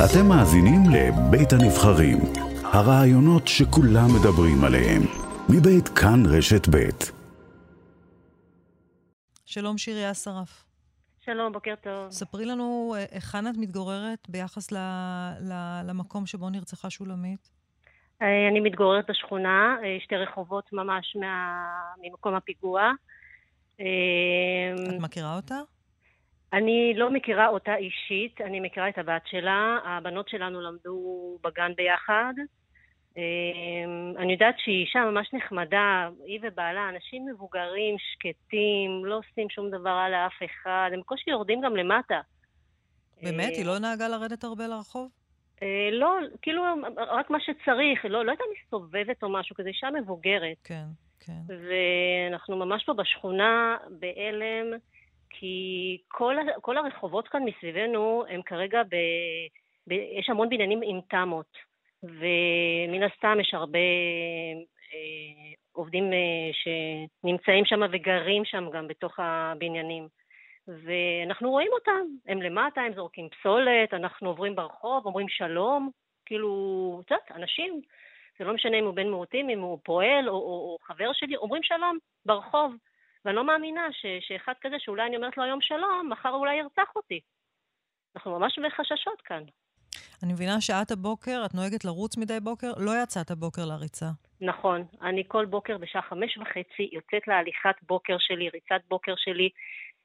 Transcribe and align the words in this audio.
אתם 0.00 0.28
מאזינים 0.28 0.80
לבית 0.94 1.52
הנבחרים, 1.52 2.18
הרעיונות 2.64 3.48
שכולם 3.48 4.08
מדברים 4.16 4.64
עליהם, 4.64 5.02
מבית 5.48 5.88
כאן 5.88 6.22
רשת 6.26 6.68
בית. 6.68 7.12
שלום 9.44 9.78
שירי 9.78 10.10
אסרף. 10.10 10.64
שלום, 11.20 11.52
בוקר 11.52 11.74
טוב. 11.82 12.10
ספרי 12.10 12.44
לנו 12.44 12.94
אה, 12.96 13.04
היכן 13.10 13.46
את 13.46 13.54
מתגוררת 13.56 14.28
ביחס 14.28 14.72
ל, 14.72 14.76
ל, 15.40 15.80
למקום 15.84 16.26
שבו 16.26 16.50
נרצחה 16.50 16.90
שולמית. 16.90 17.50
אה, 18.22 18.48
אני 18.50 18.60
מתגוררת 18.60 19.04
בשכונה, 19.10 19.76
אה, 19.84 19.96
שתי 20.04 20.16
רחובות 20.16 20.72
ממש 20.72 21.16
מה... 21.20 21.64
ממקום 22.02 22.34
הפיגוע. 22.34 22.90
את 23.74 25.00
מכירה 25.00 25.36
אותה? 25.36 25.60
אני 26.52 26.92
לא 26.96 27.10
מכירה 27.10 27.48
אותה 27.48 27.76
אישית, 27.76 28.40
אני 28.40 28.60
מכירה 28.60 28.88
את 28.88 28.98
הבת 28.98 29.22
שלה. 29.26 29.78
הבנות 29.84 30.28
שלנו 30.28 30.60
למדו 30.60 31.38
בגן 31.44 31.72
ביחד. 31.76 32.34
אמ, 33.16 34.14
אני 34.18 34.32
יודעת 34.32 34.54
שהיא 34.58 34.84
אישה 34.84 35.04
ממש 35.04 35.30
נחמדה, 35.32 36.08
היא 36.24 36.38
ובעלה, 36.42 36.88
אנשים 36.88 37.26
מבוגרים, 37.26 37.96
שקטים, 37.98 39.04
לא 39.04 39.18
עושים 39.18 39.50
שום 39.50 39.70
דבר 39.70 39.90
רע 39.90 40.08
לאף 40.08 40.42
אחד, 40.44 40.90
הם 40.92 41.00
בקושי 41.00 41.30
יורדים 41.30 41.60
גם 41.60 41.76
למטה. 41.76 42.20
באמת? 43.22 43.52
היא 43.56 43.66
לא 43.66 43.78
נהגה 43.78 44.08
לרדת 44.08 44.44
הרבה 44.44 44.66
לרחוב? 44.66 45.10
אה, 45.62 45.88
לא, 45.92 46.16
כאילו, 46.42 46.62
רק 46.96 47.30
מה 47.30 47.38
שצריך, 47.40 48.04
לא, 48.04 48.24
לא 48.24 48.30
הייתה 48.30 48.44
מסתובבת 48.56 49.22
או 49.22 49.28
משהו 49.28 49.56
כזה, 49.56 49.68
אישה 49.68 49.88
מבוגרת. 49.90 50.56
כן, 50.64 50.84
כן. 51.20 51.40
ואנחנו 51.48 52.56
ממש 52.56 52.84
פה 52.84 52.92
בשכונה, 52.92 53.76
בהלם. 53.90 54.78
כי 55.32 55.98
כל, 56.08 56.36
כל 56.60 56.76
הרחובות 56.76 57.28
כאן 57.28 57.42
מסביבנו 57.44 58.24
הם 58.28 58.42
כרגע 58.42 58.82
ב... 58.82 58.94
ב 59.86 59.92
יש 59.92 60.30
המון 60.30 60.48
בניינים 60.48 60.80
עם 60.84 61.00
תמות, 61.08 61.56
ומן 62.02 63.02
הסתם 63.02 63.40
יש 63.40 63.54
הרבה 63.54 63.78
אה, 64.94 65.52
עובדים 65.72 66.12
אה, 66.12 66.50
שנמצאים 66.52 67.64
שם 67.64 67.80
וגרים 67.92 68.44
שם 68.44 68.70
גם 68.72 68.88
בתוך 68.88 69.14
הבניינים. 69.18 70.08
ואנחנו 70.68 71.50
רואים 71.50 71.70
אותם, 71.72 72.00
הם 72.26 72.42
למטה, 72.42 72.80
הם 72.80 72.94
זורקים 72.94 73.28
פסולת, 73.28 73.94
אנחנו 73.94 74.28
עוברים 74.28 74.54
ברחוב, 74.54 75.06
אומרים 75.06 75.28
שלום, 75.28 75.90
כאילו, 76.26 77.00
את 77.04 77.10
יודעת, 77.10 77.30
אנשים, 77.30 77.80
זה 78.38 78.44
לא 78.44 78.54
משנה 78.54 78.78
אם 78.78 78.84
הוא 78.84 78.94
בן 78.94 79.06
מיעוטים, 79.06 79.50
אם 79.50 79.60
הוא 79.60 79.78
פועל 79.84 80.28
או, 80.28 80.34
או, 80.34 80.38
או 80.38 80.76
חבר 80.82 81.12
שלי, 81.12 81.36
אומרים 81.36 81.62
שלום 81.62 81.98
ברחוב. 82.26 82.74
ואני 83.24 83.36
לא 83.36 83.44
מאמינה 83.44 83.88
ש, 83.92 84.06
שאחד 84.20 84.52
כזה 84.60 84.76
שאולי 84.78 85.06
אני 85.06 85.16
אומרת 85.16 85.36
לו 85.36 85.44
היום 85.44 85.60
שלום, 85.60 86.08
מחר 86.12 86.30
אולי 86.30 86.54
ירצח 86.54 86.96
אותי. 86.96 87.20
אנחנו 88.16 88.38
ממש 88.38 88.58
בחששות 88.58 89.20
כאן. 89.24 89.42
אני 90.22 90.32
מבינה 90.32 90.60
שאת 90.60 90.90
הבוקר, 90.90 91.42
את 91.46 91.54
נוהגת 91.54 91.84
לרוץ 91.84 92.16
מדי 92.18 92.40
בוקר, 92.40 92.72
לא 92.76 92.92
יצאת 93.02 93.30
הבוקר 93.30 93.62
לריצה. 93.64 94.06
נכון. 94.40 94.84
אני 95.02 95.22
כל 95.28 95.44
בוקר 95.44 95.78
בשעה 95.78 96.02
חמש 96.02 96.38
וחצי 96.38 96.90
יוצאת 96.92 97.28
להליכת 97.28 97.74
בוקר 97.82 98.16
שלי, 98.18 98.48
ריצת 98.48 98.80
בוקר 98.88 99.14
שלי. 99.16 99.48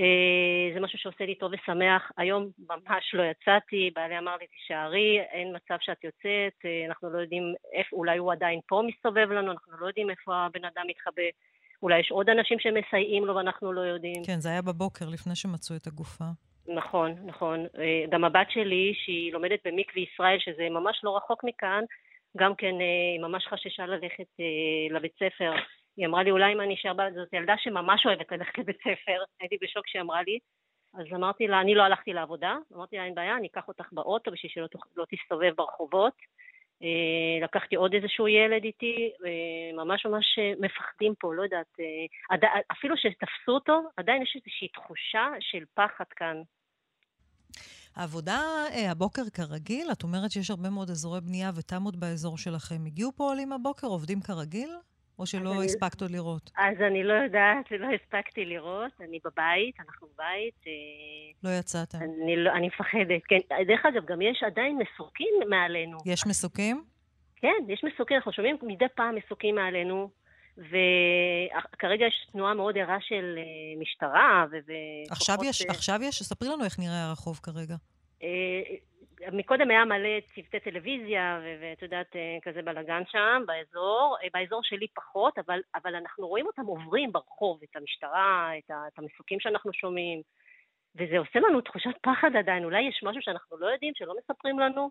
אה, 0.00 0.74
זה 0.74 0.80
משהו 0.80 0.98
שעושה 0.98 1.26
לי 1.26 1.34
טוב 1.34 1.52
ושמח. 1.52 2.12
היום 2.16 2.50
ממש 2.58 3.14
לא 3.14 3.22
יצאתי, 3.22 3.90
בעלי 3.94 4.18
אמר 4.18 4.36
לי, 4.36 4.46
תישארי, 4.46 5.20
אין 5.20 5.56
מצב 5.56 5.76
שאת 5.80 6.04
יוצאת, 6.04 6.58
אה, 6.64 6.86
אנחנו 6.88 7.10
לא 7.10 7.18
יודעים 7.18 7.54
איפה, 7.72 7.96
אולי 7.96 8.18
הוא 8.18 8.32
עדיין 8.32 8.60
פה 8.66 8.82
מסתובב 8.86 9.30
לנו, 9.30 9.52
אנחנו 9.52 9.72
לא 9.80 9.86
יודעים 9.86 10.10
איפה 10.10 10.36
הבן 10.36 10.64
אדם 10.64 10.84
מתחבא. 10.88 11.28
אולי 11.82 12.00
יש 12.00 12.10
עוד 12.10 12.30
אנשים 12.30 12.58
שמסייעים 12.58 13.24
לו 13.26 13.36
ואנחנו 13.36 13.72
לא 13.72 13.80
יודעים. 13.80 14.24
כן, 14.26 14.40
זה 14.40 14.48
היה 14.48 14.62
בבוקר, 14.62 15.08
לפני 15.08 15.36
שמצאו 15.36 15.76
את 15.76 15.86
הגופה. 15.86 16.24
נכון, 16.68 17.14
נכון. 17.24 17.66
אה, 17.78 18.04
גם 18.10 18.24
הבת 18.24 18.50
שלי, 18.50 18.94
שהיא 19.04 19.32
לומדת 19.32 19.58
במקווה 19.64 20.02
ישראל, 20.02 20.38
שזה 20.38 20.68
ממש 20.70 21.00
לא 21.04 21.16
רחוק 21.16 21.44
מכאן, 21.44 21.84
גם 22.36 22.54
כן 22.54 22.74
אה, 22.80 23.12
היא 23.14 23.20
ממש 23.20 23.46
חששה 23.46 23.86
ללכת 23.86 24.30
אה, 24.40 24.96
לבית 24.96 25.12
ספר. 25.14 25.52
היא 25.96 26.06
אמרה 26.06 26.22
לי, 26.22 26.30
אולי 26.30 26.52
אם 26.52 26.60
אני 26.60 26.74
אשאר 26.74 26.94
בה, 26.94 27.04
זאת 27.14 27.32
ילדה 27.32 27.54
שממש 27.58 28.06
אוהבת 28.06 28.32
ללכת 28.32 28.58
לבית 28.58 28.78
ספר. 28.78 29.18
הייתי 29.40 29.56
בשוק 29.62 29.84
כשהיא 29.84 30.02
אמרה 30.02 30.22
לי. 30.22 30.38
אז 30.94 31.06
אמרתי 31.14 31.46
לה, 31.46 31.60
אני 31.60 31.74
לא 31.74 31.82
הלכתי 31.82 32.12
לעבודה, 32.12 32.56
אמרתי 32.76 32.96
לה, 32.96 33.04
אין 33.04 33.14
בעיה, 33.14 33.36
אני 33.36 33.46
אקח 33.46 33.68
אותך 33.68 33.92
באוטו 33.92 34.30
בשביל 34.30 34.52
שלא 34.52 34.66
לא 34.96 35.04
תסתובב 35.10 35.52
ברחובות. 35.56 36.12
אה, 36.82 37.44
לקחתי 37.44 37.76
עוד 37.76 37.94
איזשהו 37.94 38.28
ילד 38.28 38.64
איתי, 38.64 39.10
אה, 39.26 39.84
ממש 39.84 40.06
ממש 40.06 40.38
אה, 40.38 40.52
מפחדים 40.60 41.14
פה, 41.20 41.34
לא 41.34 41.42
יודעת, 41.42 41.76
אפילו 42.72 42.94
שתפסו 42.96 43.52
אותו, 43.52 43.80
עדיין 43.96 44.22
יש 44.22 44.32
איזושהי 44.36 44.68
תחושה 44.68 45.26
של 45.40 45.64
פחד 45.74 46.04
כאן. 46.16 46.42
העבודה 47.96 48.40
הבוקר 48.90 49.22
כרגיל? 49.34 49.88
את 49.92 50.02
אומרת 50.02 50.30
שיש 50.30 50.50
הרבה 50.50 50.70
מאוד 50.70 50.90
אזורי 50.90 51.20
בנייה 51.20 51.50
ותמות 51.56 51.96
באזור 51.96 52.38
שלכם. 52.38 52.86
הגיעו 52.86 53.12
פה 53.16 53.24
עולים 53.24 53.52
הבוקר, 53.52 53.86
עובדים 53.86 54.20
כרגיל? 54.20 54.70
או 55.18 55.26
שלא 55.26 55.62
הספקת 55.62 56.02
עוד 56.02 56.10
לראות? 56.10 56.50
אז 56.56 56.76
אני 56.86 57.04
לא 57.04 57.12
יודעת, 57.12 57.70
לא 57.70 57.86
הספקתי 57.94 58.44
לראות. 58.44 58.92
אני 59.00 59.18
בבית, 59.24 59.74
אנחנו 59.80 60.08
בבית. 60.14 60.64
לא 61.44 61.50
יצאתם. 61.50 61.98
אני, 61.98 62.36
לא, 62.36 62.50
אני 62.52 62.66
מפחדת, 62.66 63.22
כן. 63.28 63.64
דרך 63.66 63.86
אגב, 63.86 64.04
גם 64.04 64.22
יש 64.22 64.42
עדיין 64.42 64.78
מסוקים 64.78 65.34
מעלינו. 65.48 65.98
יש 66.06 66.26
מסוקים? 66.26 66.84
כן, 67.36 67.62
יש 67.68 67.84
מסוקים. 67.84 68.16
אנחנו 68.16 68.32
שומעים 68.32 68.56
מדי 68.62 68.84
פעם 68.94 69.14
מסוקים 69.14 69.54
מעלינו. 69.54 70.10
וכרגע 70.58 72.06
יש 72.06 72.28
תנועה 72.32 72.54
מאוד 72.54 72.78
ערה 72.78 72.96
של 73.00 73.34
אה, 73.38 73.80
משטרה 73.80 74.46
ו... 74.50 74.72
עכשיו 75.10 75.36
יש, 75.44 75.62
עכשיו 75.62 76.00
יש? 76.02 76.22
ספרי 76.22 76.48
לנו 76.48 76.64
איך 76.64 76.78
נראה 76.78 77.04
הרחוב 77.08 77.40
כרגע. 77.42 77.76
מקודם 79.32 79.70
היה 79.70 79.84
מלא 79.84 80.20
צוותי 80.34 80.60
טלוויזיה, 80.60 81.40
ואת 81.60 81.82
יודעת, 81.82 82.16
אה, 82.16 82.38
כזה 82.42 82.62
בלאגן 82.62 83.02
שם, 83.06 83.42
באזור. 83.46 84.16
אה, 84.22 84.28
באזור 84.34 84.60
שלי 84.62 84.86
פחות, 84.94 85.38
אבל, 85.38 85.60
אבל 85.74 85.94
אנחנו 85.94 86.28
רואים 86.28 86.46
אותם 86.46 86.62
עוברים 86.62 87.12
ברחוב, 87.12 87.60
את 87.62 87.76
המשטרה, 87.76 88.50
את, 88.58 88.70
ה, 88.70 88.88
את 88.88 88.98
המסוקים 88.98 89.40
שאנחנו 89.40 89.72
שומעים, 89.72 90.22
וזה 90.94 91.18
עושה 91.18 91.38
לנו 91.38 91.60
תחושת 91.60 91.96
פחד 92.02 92.36
עדיין. 92.38 92.64
אולי 92.64 92.82
יש 92.82 93.00
משהו 93.02 93.22
שאנחנו 93.22 93.58
לא 93.58 93.66
יודעים, 93.66 93.92
שלא 93.96 94.14
מספרים 94.18 94.58
לנו? 94.58 94.90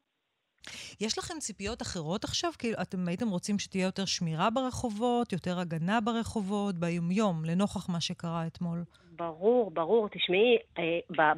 יש 1.01 1.17
לכם 1.17 1.33
ציפיות 1.39 1.81
אחרות 1.81 2.23
עכשיו? 2.23 2.51
כאילו, 2.59 2.77
אתם 2.81 3.07
הייתם 3.07 3.27
רוצים 3.27 3.59
שתהיה 3.59 3.85
יותר 3.85 4.05
שמירה 4.05 4.49
ברחובות, 4.49 5.33
יותר 5.33 5.59
הגנה 5.59 6.01
ברחובות, 6.01 6.75
ביומיום, 6.75 7.45
לנוכח 7.45 7.89
מה 7.89 8.01
שקרה 8.01 8.47
אתמול? 8.47 8.79
ברור, 9.11 9.71
ברור. 9.71 10.09
תשמעי, 10.09 10.57
אה, 10.79 11.33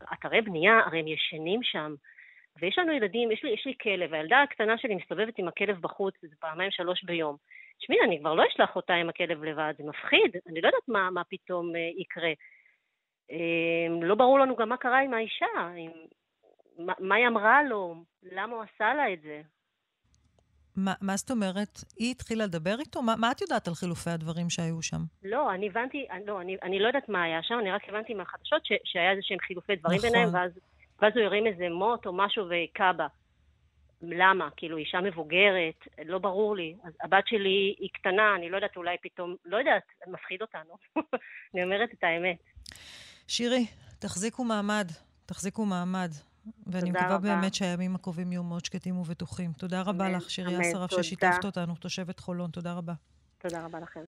באתרי 0.00 0.40
בנייה, 0.40 0.80
הרי 0.86 0.98
הם 1.00 1.08
ישנים 1.08 1.60
שם. 1.62 1.94
ויש 2.60 2.78
לנו 2.78 2.92
ילדים, 2.92 3.32
יש 3.32 3.44
לי, 3.44 3.50
יש 3.50 3.66
לי 3.66 3.74
כלב, 3.82 4.14
הילדה 4.14 4.42
הקטנה 4.42 4.78
שלי 4.78 4.94
מסתובבת 4.94 5.38
עם 5.38 5.48
הכלב 5.48 5.80
בחוץ, 5.80 6.14
זה 6.22 6.36
פעמיים 6.40 6.70
שלוש 6.70 7.04
ביום. 7.04 7.36
תשמעי, 7.78 7.98
אני 8.04 8.18
כבר 8.20 8.34
לא 8.34 8.42
אשלח 8.52 8.76
אותה 8.76 8.94
עם 8.94 9.08
הכלב 9.08 9.44
לבד, 9.44 9.74
זה 9.78 9.84
מפחיד, 9.84 10.30
אני 10.46 10.60
לא 10.60 10.68
יודעת 10.68 10.88
מה, 10.88 11.10
מה 11.10 11.22
פתאום 11.24 11.76
אה, 11.76 11.90
יקרה. 11.96 12.32
אה, 13.30 14.06
לא 14.06 14.14
ברור 14.14 14.38
לנו 14.38 14.56
גם 14.56 14.68
מה 14.68 14.76
קרה 14.76 15.00
עם 15.00 15.14
האישה, 15.14 15.46
עם, 15.76 15.90
מה, 16.78 17.14
היא 17.14 17.26
אמרה 17.26 17.62
לו, 17.62 18.04
למה 18.22 18.54
הוא 18.54 18.62
עשה 18.62 18.94
לה 18.94 19.12
את 19.12 19.22
זה. 19.22 19.42
מה, 20.76 20.94
מה 21.00 21.16
זאת 21.16 21.30
אומרת? 21.30 21.84
היא 21.96 22.10
התחילה 22.10 22.44
לדבר 22.44 22.76
איתו? 22.80 23.02
מה, 23.02 23.16
מה 23.16 23.30
את 23.30 23.40
יודעת 23.40 23.68
על 23.68 23.74
חילופי 23.74 24.10
הדברים 24.10 24.50
שהיו 24.50 24.82
שם? 24.82 25.00
לא, 25.22 25.54
אני 25.54 25.68
הבנתי, 25.68 26.06
לא, 26.26 26.40
אני, 26.40 26.56
אני 26.62 26.78
לא 26.78 26.86
יודעת 26.86 27.08
מה 27.08 27.22
היה 27.22 27.42
שם, 27.42 27.54
אני 27.60 27.70
רק 27.70 27.88
הבנתי 27.88 28.14
מהחדשות 28.14 28.66
ש, 28.66 28.72
שהיה 28.84 29.10
איזה 29.10 29.22
שהם 29.22 29.38
חילופי 29.38 29.76
דברים 29.76 29.98
נכון. 29.98 30.10
ביניהם, 30.10 30.34
ואז, 30.34 30.50
ואז 31.02 31.12
הוא 31.16 31.24
הרים 31.24 31.46
איזה 31.46 31.68
מוט 31.68 32.06
או 32.06 32.12
משהו 32.12 32.48
והכה 32.48 32.92
בה. 32.92 33.06
למה? 34.02 34.48
כאילו, 34.56 34.76
אישה 34.76 35.00
מבוגרת, 35.00 35.88
לא 36.04 36.18
ברור 36.18 36.56
לי. 36.56 36.76
אז 36.84 36.92
הבת 37.02 37.26
שלי 37.26 37.74
היא 37.78 37.90
קטנה, 37.92 38.34
אני 38.36 38.50
לא 38.50 38.56
יודעת, 38.56 38.76
אולי 38.76 38.96
פתאום, 39.02 39.36
לא 39.44 39.56
יודעת, 39.56 39.82
מפחיד 40.06 40.42
אותנו. 40.42 40.74
אני 41.54 41.64
אומרת 41.64 41.90
את 41.92 42.04
האמת. 42.04 42.38
שירי, 43.28 43.66
תחזיקו 43.98 44.44
מעמד, 44.44 44.86
תחזיקו 45.26 45.64
מעמד. 45.64 46.10
ואני 46.68 46.90
מקווה 46.90 47.14
רבה. 47.14 47.18
באמת 47.18 47.54
שהימים 47.54 47.94
הקרובים 47.94 48.32
יהיו 48.32 48.42
מאוד 48.42 48.64
שקטים 48.64 48.98
ובטוחים. 48.98 49.52
תודה 49.52 49.82
רבה 49.82 50.08
לך, 50.08 50.30
שירי 50.30 50.60
אסרף, 50.60 50.90
ששיתפת 50.90 51.44
אותנו, 51.44 51.74
תושבת 51.74 52.18
חולון. 52.20 52.50
תודה 52.50 52.72
רבה. 52.72 52.92
תודה 53.38 53.64
רבה 53.64 53.80
לכם. 53.80 54.04